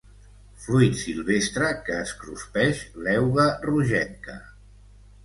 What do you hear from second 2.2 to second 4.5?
cruspeix l'euga rogenca.